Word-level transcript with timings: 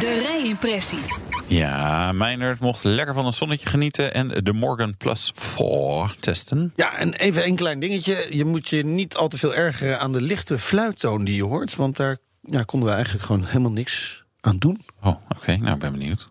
De 0.00 0.18
rijimpressie. 0.22 0.98
Ja, 1.46 2.12
Meijnerd 2.12 2.60
mocht 2.60 2.84
lekker 2.84 3.14
van 3.14 3.26
een 3.26 3.32
zonnetje 3.32 3.68
genieten 3.68 4.14
en 4.14 4.28
de 4.28 4.52
Morgan 4.52 4.96
Plus 4.96 5.32
4 5.34 6.14
testen. 6.20 6.72
Ja, 6.76 6.96
en 6.98 7.14
even 7.14 7.46
een 7.46 7.56
klein 7.56 7.80
dingetje. 7.80 8.26
Je 8.30 8.44
moet 8.44 8.68
je 8.68 8.84
niet 8.84 9.16
al 9.16 9.28
te 9.28 9.38
veel 9.38 9.54
ergeren 9.54 10.00
aan 10.00 10.12
de 10.12 10.20
lichte 10.20 10.58
fluittoon 10.58 11.24
die 11.24 11.34
je 11.34 11.44
hoort. 11.44 11.76
Want 11.76 11.96
daar 11.96 12.16
ja, 12.42 12.62
konden 12.62 12.88
we 12.88 12.94
eigenlijk 12.94 13.24
gewoon 13.24 13.44
helemaal 13.44 13.70
niks 13.70 14.24
aan 14.40 14.58
doen. 14.58 14.80
Oh, 15.02 15.16
oké. 15.36 15.56
Nou, 15.56 15.74
ik 15.74 15.80
ben 15.80 15.92
benieuwd. 15.92 16.28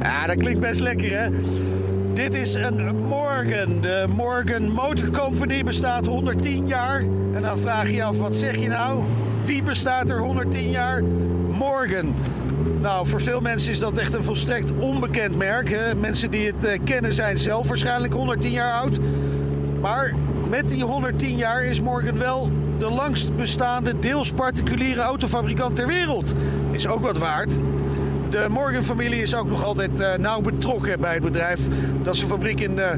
Ja, 0.00 0.26
dat 0.26 0.36
klinkt 0.36 0.60
best 0.60 0.80
lekker, 0.80 1.18
hè? 1.18 1.28
Dit 2.14 2.34
is 2.34 2.54
een 2.54 2.96
Morgan. 2.96 3.25
De 3.36 4.06
Morgan 4.08 4.72
Motor 4.72 5.10
Company 5.10 5.64
bestaat 5.64 6.06
110 6.06 6.66
jaar. 6.66 7.00
En 7.32 7.42
dan 7.42 7.58
vraag 7.58 7.88
je 7.88 7.94
je 7.94 8.04
af, 8.04 8.18
wat 8.18 8.34
zeg 8.34 8.56
je 8.56 8.68
nou? 8.68 9.02
Wie 9.44 9.62
bestaat 9.62 10.10
er 10.10 10.18
110 10.18 10.70
jaar? 10.70 11.02
Morgan. 11.50 12.14
Nou, 12.80 13.06
voor 13.06 13.20
veel 13.20 13.40
mensen 13.40 13.70
is 13.70 13.78
dat 13.78 13.96
echt 13.96 14.14
een 14.14 14.22
volstrekt 14.22 14.70
onbekend 14.78 15.36
merk. 15.36 15.94
Mensen 15.96 16.30
die 16.30 16.46
het 16.46 16.64
eh, 16.64 16.80
kennen 16.84 17.12
zijn 17.12 17.38
zelf 17.38 17.68
waarschijnlijk 17.68 18.12
110 18.12 18.50
jaar 18.50 18.80
oud. 18.80 18.98
Maar 19.80 20.14
met 20.48 20.68
die 20.68 20.84
110 20.84 21.36
jaar 21.36 21.64
is 21.64 21.80
Morgan 21.80 22.18
wel 22.18 22.50
de 22.78 22.90
langst 22.90 23.36
bestaande 23.36 23.98
deels 23.98 24.32
particuliere 24.32 25.00
autofabrikant 25.00 25.76
ter 25.76 25.86
wereld. 25.86 26.34
Is 26.70 26.86
ook 26.86 27.00
wat 27.00 27.18
waard. 27.18 27.58
De 28.30 28.46
Morgan-familie 28.50 29.22
is 29.22 29.34
ook 29.34 29.48
nog 29.48 29.64
altijd 29.64 30.00
uh, 30.00 30.14
nauw 30.14 30.40
betrokken 30.40 31.00
bij 31.00 31.14
het 31.14 31.22
bedrijf. 31.22 31.60
Dat 32.02 32.16
zijn 32.16 32.28
fabriek 32.28 32.60
in 32.60 32.76
uh, 32.76 32.90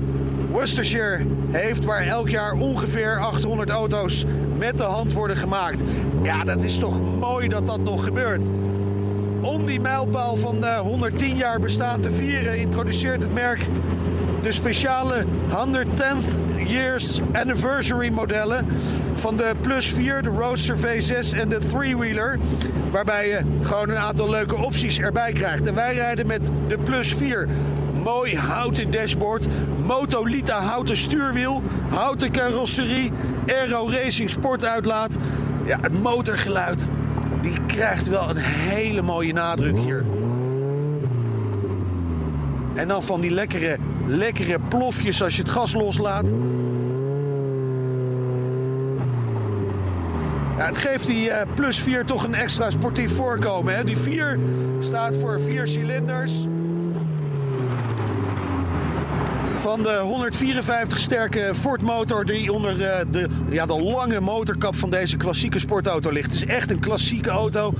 Worcestershire 0.50 1.26
heeft, 1.50 1.84
waar 1.84 2.02
elk 2.02 2.28
jaar 2.28 2.52
ongeveer 2.52 3.18
800 3.18 3.70
auto's 3.70 4.24
met 4.58 4.78
de 4.78 4.84
hand 4.84 5.12
worden 5.12 5.36
gemaakt. 5.36 5.82
Ja, 6.22 6.44
dat 6.44 6.62
is 6.62 6.78
toch 6.78 7.00
mooi 7.18 7.48
dat 7.48 7.66
dat 7.66 7.80
nog 7.80 8.04
gebeurt. 8.04 8.48
Om 9.40 9.66
die 9.66 9.80
mijlpaal 9.80 10.36
van 10.36 10.56
uh, 10.56 10.78
110 10.78 11.36
jaar 11.36 11.60
bestaan 11.60 12.00
te 12.00 12.10
vieren, 12.10 12.58
introduceert 12.58 13.22
het 13.22 13.34
merk 13.34 13.66
de 14.42 14.52
speciale 14.52 15.24
110th 15.50 16.38
Years 16.66 17.20
Anniversary 17.32 18.08
modellen 18.08 18.66
van 19.14 19.36
de 19.36 19.52
Plus 19.60 19.86
4, 19.86 20.22
de 20.22 20.28
Roadster 20.28 20.76
V6 20.76 21.38
en 21.38 21.48
de 21.48 21.58
Three-Wheeler. 21.58 22.38
Waarbij 22.90 23.28
je 23.28 23.40
gewoon 23.62 23.88
een 23.88 23.98
aantal 23.98 24.30
leuke 24.30 24.56
opties 24.56 24.98
erbij 24.98 25.32
krijgt. 25.32 25.66
En 25.66 25.74
wij 25.74 25.94
rijden 25.94 26.26
met 26.26 26.50
de 26.68 26.78
Plus 26.78 27.14
4. 27.14 27.48
Mooi 28.02 28.36
houten 28.36 28.90
dashboard, 28.90 29.46
Motolita 29.86 30.60
houten 30.60 30.96
stuurwiel, 30.96 31.62
houten 31.88 32.32
carrosserie, 32.32 33.12
Aero 33.46 33.90
Racing 33.90 34.30
sportuitlaat. 34.30 35.16
Ja, 35.64 35.78
het 35.80 36.02
motorgeluid, 36.02 36.88
die 37.40 37.54
krijgt 37.66 38.08
wel 38.08 38.30
een 38.30 38.36
hele 38.36 39.02
mooie 39.02 39.32
nadruk 39.32 39.78
hier. 39.78 40.04
En 42.74 42.88
dan 42.88 43.02
van 43.02 43.20
die 43.20 43.30
lekkere, 43.30 43.78
lekkere 44.08 44.58
plofjes 44.68 45.22
als 45.22 45.36
je 45.36 45.42
het 45.42 45.50
gas 45.50 45.74
loslaat. 45.74 46.28
Ja, 50.56 50.66
het 50.66 50.78
geeft 50.78 51.06
die 51.06 51.28
uh, 51.28 51.36
plus 51.54 51.78
4 51.78 52.04
toch 52.04 52.24
een 52.24 52.34
extra 52.34 52.70
sportief 52.70 53.14
voorkomen. 53.14 53.76
Hè? 53.76 53.84
Die 53.84 53.98
4 53.98 54.38
staat 54.80 55.16
voor 55.16 55.40
4 55.40 55.66
cilinders. 55.66 56.46
Van 59.68 59.82
de 59.82 59.98
154 60.02 60.98
sterke 60.98 61.50
Ford 61.54 61.82
motor 61.82 62.24
die 62.24 62.52
onder 62.52 62.80
uh, 62.80 62.96
de, 63.10 63.26
ja, 63.50 63.66
de 63.66 63.82
lange 63.82 64.20
motorkap 64.20 64.76
van 64.76 64.90
deze 64.90 65.16
klassieke 65.16 65.58
sportauto 65.58 66.10
ligt. 66.10 66.32
Het 66.32 66.42
is 66.42 66.46
echt 66.46 66.70
een 66.70 66.80
klassieke 66.80 67.30
auto. 67.30 67.74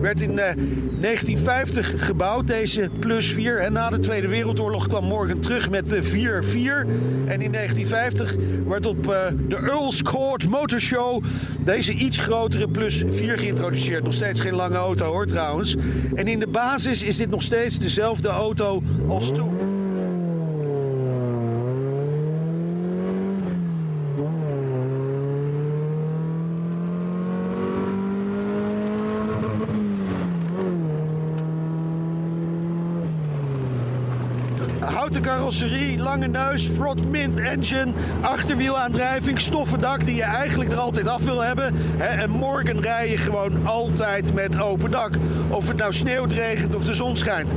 Werd 0.00 0.20
in 0.20 0.30
uh, 0.30 0.36
1950 0.36 2.06
gebouwd, 2.06 2.46
deze 2.46 2.90
Plus 2.98 3.32
4. 3.32 3.58
En 3.58 3.72
na 3.72 3.90
de 3.90 3.98
Tweede 3.98 4.28
Wereldoorlog 4.28 4.88
kwam 4.88 5.04
Morgan 5.04 5.40
terug 5.40 5.70
met 5.70 5.88
de 5.88 6.02
4-4. 6.02 6.06
En 7.26 7.40
in 7.40 7.52
1950 7.52 8.34
werd 8.66 8.86
op 8.86 9.06
uh, 9.06 9.16
de 9.48 9.56
Earl's 9.56 10.02
Court 10.02 10.48
Motor 10.48 10.80
Show 10.80 11.24
deze 11.64 11.92
iets 11.92 12.18
grotere 12.18 12.68
Plus 12.68 13.04
4 13.10 13.38
geïntroduceerd. 13.38 14.04
Nog 14.04 14.14
steeds 14.14 14.40
geen 14.40 14.54
lange 14.54 14.76
auto 14.76 15.04
hoor 15.04 15.26
trouwens. 15.26 15.76
En 16.14 16.28
in 16.28 16.38
de 16.38 16.46
basis 16.46 17.02
is 17.02 17.16
dit 17.16 17.30
nog 17.30 17.42
steeds 17.42 17.78
dezelfde 17.78 18.28
auto 18.28 18.82
als 19.08 19.28
toen. 19.28 19.81
Houten 35.02 35.22
carrosserie, 35.22 35.98
lange 35.98 36.26
neus, 36.26 36.68
front 36.68 37.10
mint 37.10 37.36
engine, 37.36 37.92
achterwielaandrijving, 38.20 39.40
stoffen 39.40 39.80
dak 39.80 40.04
die 40.06 40.14
je 40.14 40.22
eigenlijk 40.22 40.72
er 40.72 40.78
altijd 40.78 41.08
af 41.08 41.22
wil 41.22 41.40
hebben. 41.40 41.74
En 41.98 42.30
morgen 42.30 42.80
rij 42.80 43.10
je 43.10 43.16
gewoon 43.16 43.66
altijd 43.66 44.34
met 44.34 44.60
open 44.60 44.90
dak. 44.90 45.12
Of 45.50 45.68
het 45.68 45.76
nou 45.76 45.92
sneeuwt, 45.92 46.32
regent 46.32 46.74
of 46.74 46.84
de 46.84 46.94
zon 46.94 47.16
schijnt. 47.16 47.52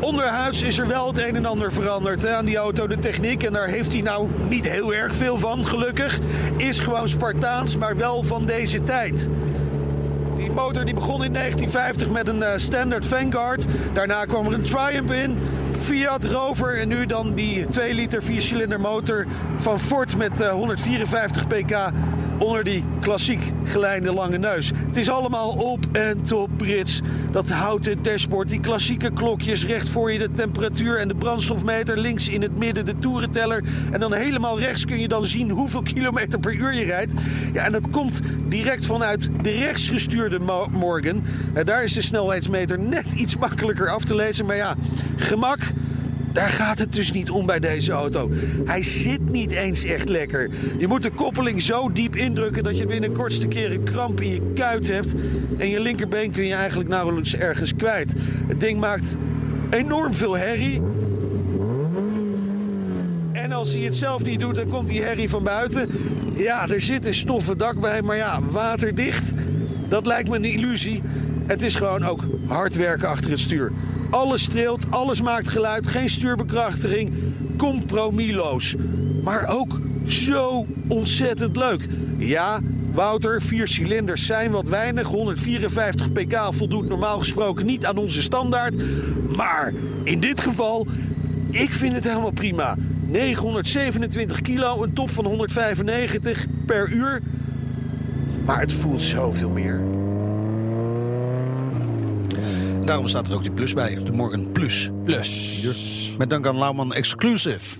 Onderhuids 0.00 0.62
is 0.62 0.78
er 0.78 0.86
wel 0.86 1.06
het 1.06 1.18
een 1.18 1.36
en 1.36 1.46
ander 1.46 1.72
veranderd 1.72 2.22
hè, 2.22 2.34
aan 2.34 2.44
die 2.44 2.56
auto, 2.56 2.86
de 2.86 2.98
techniek. 2.98 3.42
En 3.42 3.52
daar 3.52 3.68
heeft 3.68 3.92
hij 3.92 4.00
nou 4.00 4.28
niet 4.48 4.68
heel 4.68 4.94
erg 4.94 5.14
veel 5.14 5.38
van, 5.38 5.66
gelukkig. 5.66 6.18
Is 6.56 6.80
gewoon 6.80 7.08
Spartaans, 7.08 7.76
maar 7.76 7.96
wel 7.96 8.22
van 8.22 8.46
deze 8.46 8.84
tijd. 8.84 9.28
Die 10.36 10.50
motor 10.50 10.84
die 10.84 10.94
begon 10.94 11.24
in 11.24 11.32
1950 11.32 12.08
met 12.08 12.28
een 12.28 12.38
uh, 12.38 12.48
standard 12.56 13.06
Vanguard. 13.06 13.66
Daarna 13.92 14.24
kwam 14.24 14.46
er 14.46 14.52
een 14.52 14.62
Triumph 14.62 15.12
in. 15.12 15.38
Fiat 15.80 16.24
Rover. 16.24 16.78
En 16.78 16.88
nu 16.88 17.06
dan 17.06 17.34
die 17.34 17.68
2 17.68 17.94
liter 17.94 18.22
4 18.22 18.40
cilinder 18.40 18.80
motor 18.80 19.26
van 19.56 19.80
Ford 19.80 20.16
met 20.16 20.40
uh, 20.40 20.48
154 20.48 21.46
pk 21.46 21.92
onder 22.40 22.64
die 22.64 22.84
klassiek 23.00 23.42
gelijnde 23.64 24.12
lange 24.12 24.38
neus. 24.38 24.72
Het 24.86 24.96
is 24.96 25.10
allemaal 25.10 25.50
op 25.50 25.84
en 25.92 26.22
top 26.22 26.50
Brits. 26.56 27.00
Dat 27.30 27.50
houten 27.50 28.02
dashboard, 28.02 28.48
die 28.48 28.60
klassieke 28.60 29.10
klokjes, 29.12 29.66
recht 29.66 29.88
voor 29.88 30.12
je 30.12 30.18
de 30.18 30.32
temperatuur 30.32 30.96
en 30.96 31.08
de 31.08 31.14
brandstofmeter, 31.14 31.98
links 31.98 32.28
in 32.28 32.42
het 32.42 32.56
midden 32.56 32.84
de 32.84 32.98
toerenteller 32.98 33.64
en 33.92 34.00
dan 34.00 34.12
helemaal 34.12 34.58
rechts 34.58 34.84
kun 34.84 35.00
je 35.00 35.08
dan 35.08 35.26
zien 35.26 35.50
hoeveel 35.50 35.82
kilometer 35.82 36.38
per 36.38 36.54
uur 36.54 36.74
je 36.74 36.84
rijdt. 36.84 37.12
Ja, 37.52 37.64
en 37.64 37.72
dat 37.72 37.90
komt 37.90 38.20
direct 38.48 38.86
vanuit 38.86 39.28
de 39.42 39.50
rechtsgestuurde 39.50 40.38
Morgan. 40.70 41.22
En 41.52 41.64
daar 41.64 41.84
is 41.84 41.92
de 41.92 42.02
snelheidsmeter 42.02 42.78
net 42.78 43.12
iets 43.12 43.36
makkelijker 43.36 43.88
af 43.88 44.04
te 44.04 44.14
lezen, 44.14 44.46
maar 44.46 44.56
ja, 44.56 44.74
gemak 45.16 45.58
daar 46.32 46.48
gaat 46.48 46.78
het 46.78 46.92
dus 46.92 47.12
niet 47.12 47.30
om 47.30 47.46
bij 47.46 47.60
deze 47.60 47.92
auto. 47.92 48.30
Hij 48.64 48.82
zit 48.82 49.30
niet 49.30 49.52
eens 49.52 49.84
echt 49.84 50.08
lekker. 50.08 50.50
Je 50.78 50.86
moet 50.86 51.02
de 51.02 51.10
koppeling 51.10 51.62
zo 51.62 51.92
diep 51.92 52.16
indrukken 52.16 52.62
dat 52.62 52.78
je 52.78 52.86
binnen 52.86 53.12
kortste 53.12 53.48
keer 53.48 53.72
een 53.72 53.82
kramp 53.82 54.20
in 54.20 54.30
je 54.30 54.52
kuit 54.54 54.88
hebt. 54.88 55.14
En 55.58 55.68
je 55.68 55.80
linkerbeen 55.80 56.30
kun 56.30 56.46
je 56.46 56.54
eigenlijk 56.54 56.88
nauwelijks 56.88 57.36
ergens 57.36 57.76
kwijt. 57.76 58.12
Het 58.46 58.60
ding 58.60 58.80
maakt 58.80 59.16
enorm 59.70 60.14
veel 60.14 60.36
herrie. 60.36 60.82
En 63.32 63.52
als 63.52 63.72
hij 63.72 63.82
het 63.82 63.94
zelf 63.94 64.24
niet 64.24 64.40
doet, 64.40 64.54
dan 64.54 64.68
komt 64.68 64.88
die 64.88 65.02
herrie 65.02 65.28
van 65.28 65.44
buiten. 65.44 65.88
Ja, 66.36 66.68
er 66.68 66.80
zit 66.80 67.06
een 67.06 67.14
stoffen 67.14 67.58
dak 67.58 67.80
bij, 67.80 68.02
maar 68.02 68.16
ja, 68.16 68.42
waterdicht. 68.42 69.32
Dat 69.88 70.06
lijkt 70.06 70.28
me 70.28 70.36
een 70.36 70.44
illusie. 70.44 71.02
Het 71.46 71.62
is 71.62 71.74
gewoon 71.74 72.04
ook 72.04 72.24
hard 72.46 72.76
werken 72.76 73.08
achter 73.08 73.30
het 73.30 73.40
stuur. 73.40 73.72
Alles 74.10 74.42
streelt, 74.42 74.86
alles 74.90 75.22
maakt 75.22 75.48
geluid, 75.48 75.86
geen 75.86 76.10
stuurbekrachtiging. 76.10 77.12
Compromisloos. 77.56 78.74
Maar 79.22 79.48
ook 79.48 79.80
zo 80.06 80.66
ontzettend 80.88 81.56
leuk. 81.56 81.88
Ja, 82.18 82.60
Wouter, 82.92 83.42
vier 83.42 83.68
cilinders 83.68 84.26
zijn 84.26 84.50
wat 84.50 84.68
weinig. 84.68 85.06
154 85.06 86.12
pk 86.12 86.38
voldoet 86.50 86.88
normaal 86.88 87.18
gesproken 87.18 87.66
niet 87.66 87.86
aan 87.86 87.96
onze 87.96 88.22
standaard. 88.22 88.76
Maar 89.36 89.72
in 90.02 90.20
dit 90.20 90.40
geval, 90.40 90.86
ik 91.50 91.72
vind 91.72 91.94
het 91.94 92.04
helemaal 92.04 92.30
prima. 92.30 92.76
927 93.06 94.40
kilo, 94.40 94.82
een 94.82 94.92
top 94.92 95.10
van 95.10 95.26
195 95.26 96.46
per 96.66 96.92
uur. 96.92 97.20
Maar 98.44 98.60
het 98.60 98.72
voelt 98.72 99.02
zoveel 99.02 99.50
meer. 99.50 99.99
Daarom 102.84 103.08
staat 103.08 103.28
er 103.28 103.34
ook 103.34 103.42
die 103.42 103.50
plus 103.52 103.74
bij, 103.74 103.94
de 104.04 104.12
Morgan 104.12 104.52
Plus. 104.52 104.90
Plus. 105.04 106.12
Met 106.18 106.30
dank 106.30 106.46
aan 106.46 106.58
Lauwman 106.58 106.94
Exclusive. 106.94 107.78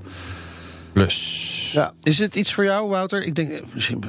Plus. 0.93 1.71
Ja, 1.73 1.93
is 2.03 2.19
het 2.19 2.35
iets 2.35 2.55
voor 2.55 2.65
jou, 2.65 2.89
Wouter? 2.89 3.23
Ik 3.25 3.35
denk, 3.35 3.51
eh, 3.51 3.63
misschien, 3.73 4.05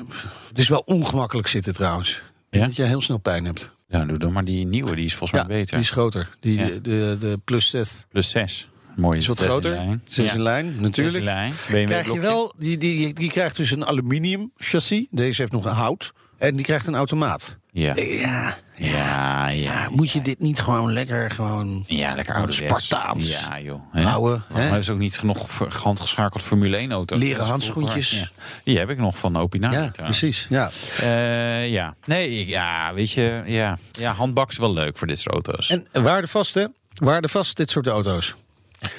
het 0.48 0.60
is 0.60 0.68
wel 0.70 0.82
ongemakkelijk 0.86 1.48
zitten 1.48 1.74
trouwens. 1.74 2.22
Ja? 2.50 2.66
Dat 2.66 2.76
je 2.76 2.84
heel 2.84 3.02
snel 3.02 3.18
pijn 3.18 3.46
hebt. 3.46 3.72
Ja, 3.88 4.06
doe 4.06 4.18
dan 4.18 4.32
maar 4.32 4.46
die 4.46 4.66
nieuwe, 4.68 4.96
die 4.96 5.06
is 5.06 5.16
volgens 5.16 5.40
Ja, 5.42 5.48
mij 5.48 5.58
beter. 5.58 5.74
die 5.76 5.84
is 5.84 5.90
groter. 5.90 6.30
Die, 6.40 6.58
Ja. 6.58 6.66
de, 6.68 6.82
de, 6.82 7.16
de 7.20 7.40
Plus 7.44 7.70
6 7.70 8.06
Plus 8.10 8.30
6. 8.30 8.70
Mooi 8.96 9.18
is 9.18 9.28
wat 9.28 9.38
zes 9.38 9.46
in 9.46 9.52
groter. 9.52 9.72
lijn. 9.72 10.02
6 10.08 10.28
Ja. 10.30 10.34
in 10.36 10.42
lijn, 10.42 10.66
Zes 10.66 10.76
in 10.76 10.82
natuurlijk. 10.82 11.24
lijn. 11.24 11.54
Krijg 11.86 12.14
je 12.14 12.20
wel, 12.20 12.54
die, 12.58 12.78
die, 12.78 13.14
die 13.14 13.30
krijgt 13.30 13.56
dus 13.56 13.72
een 13.72 13.86
aluminium 13.86 14.52
chassis. 14.58 15.06
Deze 15.12 15.42
heeft 15.42 15.54
nog 15.54 15.66
een 15.66 15.72
hout. 15.72 16.14
En 16.38 16.54
die 16.54 16.66
krijgt 16.66 16.88
een 16.88 16.96
automaat. 16.96 17.58
Ja. 17.72 17.96
Ja, 17.96 18.58
Ja, 18.84 19.48
ja. 19.48 19.72
ja, 19.74 19.88
moet 19.90 20.12
je 20.12 20.22
dit 20.22 20.40
niet 20.40 20.60
gewoon 20.62 20.94
lekker 20.94 21.32
gewoon 21.32 21.84
Ja, 21.88 22.16
lekker 22.16 22.36
oude 22.36 22.52
Spartaans. 22.52 23.30
Ja, 23.32 23.60
joh. 23.60 23.82
Houden? 23.92 24.44
Hè? 24.54 24.80
is 24.80 24.90
ook 24.90 24.98
niet 24.98 25.18
genoeg 25.18 25.58
handgeschakeld 25.84 26.44
Formule 26.44 26.78
1 26.78 26.92
auto. 26.92 27.18
Leren 27.18 27.46
handschoentjes. 27.46 28.32
Die 28.64 28.78
heb 28.78 28.90
ik 28.90 28.98
nog 28.98 29.18
van 29.18 29.38
Opinari 29.38 29.76
Ja, 29.76 29.92
precies. 30.04 30.46
Ja. 30.50 30.70
Eh, 31.00 31.70
ja. 31.70 31.96
Nee, 32.06 32.48
ja, 32.48 32.94
weet 32.94 33.12
je, 33.12 33.42
ja. 33.46 33.78
Ja, 33.92 34.14
handbak 34.14 34.50
is 34.50 34.58
wel 34.58 34.74
leuk 34.74 34.98
voor 34.98 35.08
dit 35.08 35.20
soort 35.20 35.34
auto's. 35.48 35.70
En 35.70 36.04
waardevast, 36.04 36.54
hè? 36.54 36.66
Waardevast, 36.94 37.58
dit 37.58 37.70
soort 37.70 37.88
auto's. 37.88 38.36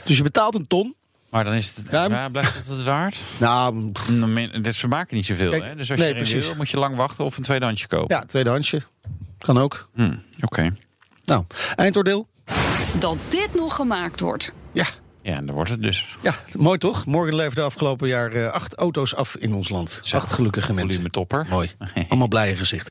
Dus 0.05 0.17
je 0.17 0.23
betaalt 0.23 0.55
een 0.55 0.67
ton. 0.67 0.95
maar 1.31 1.45
dan 1.45 1.55
is 1.55 1.77
het, 1.77 1.85
Ja, 1.91 2.05
ja, 2.05 2.29
blijft 2.29 2.55
het 2.55 2.67
het 2.67 2.83
waard? 2.83 3.21
Nou, 3.39 3.91
pff, 3.93 4.09
min- 4.11 4.63
Dit 4.63 4.77
vermaken 4.77 5.17
niet 5.17 5.27
zoveel, 5.27 5.51
Kijk, 5.51 5.65
hè? 5.65 5.75
Dus 5.75 5.91
als 5.91 5.99
nee, 5.99 6.09
je 6.09 6.15
erin 6.15 6.29
precies. 6.29 6.47
wil, 6.47 6.57
moet 6.57 6.71
je 6.71 6.79
lang 6.79 6.97
wachten 6.97 7.25
of 7.25 7.37
een 7.37 7.43
tweedehandsje 7.43 7.87
kopen. 7.87 8.17
ja, 8.17 8.25
tweedehandsje. 8.25 8.81
Kan 9.43 9.59
ook. 9.59 9.89
Hm, 9.95 10.17
Oké. 10.41 10.75
Nou, 11.25 11.45
eindoordeel. 11.75 12.29
Dat 12.99 13.17
dit 13.29 13.55
nog 13.55 13.75
gemaakt 13.75 14.21
wordt. 14.21 14.53
Ja, 14.73 14.87
Ja, 15.23 15.41
dan 15.41 15.55
wordt 15.55 15.71
het 15.71 15.83
dus. 15.83 16.17
ja, 16.23 16.35
mooi 16.59 16.79
toch? 16.79 17.07
Morgen 17.07 17.35
leverde 17.35 17.63
afgelopen 17.63 18.09
jaar 18.09 18.33
eh, 18.33 18.47
acht 18.53 18.75
auto's 18.75 19.15
af 19.15 19.37
in 19.37 19.53
ons 19.55 19.69
land. 19.69 20.01
Zo. 20.03 20.17
Acht 20.17 20.33
gelukkige 20.33 20.73
mensen. 20.73 20.91
Volume 20.91 21.11
topper. 21.11 21.47
Mooi. 21.51 21.71
Allemaal 22.09 22.29
blije 22.29 22.57
gezichten. 22.57 22.91